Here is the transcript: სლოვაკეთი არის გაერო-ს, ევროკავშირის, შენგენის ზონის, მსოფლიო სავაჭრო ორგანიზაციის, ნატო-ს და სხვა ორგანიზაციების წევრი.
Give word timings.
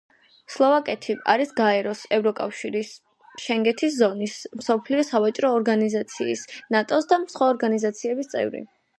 სლოვაკეთი 0.51 1.15
არის 1.31 1.51
გაერო-ს, 1.57 1.99
ევროკავშირის, 2.17 2.93
შენგენის 3.43 3.97
ზონის, 3.97 4.37
მსოფლიო 4.61 5.05
სავაჭრო 5.09 5.51
ორგანიზაციის, 5.57 6.47
ნატო-ს 6.77 7.11
და 7.13 7.21
სხვა 7.35 7.51
ორგანიზაციების 7.57 8.33
წევრი. 8.33 8.63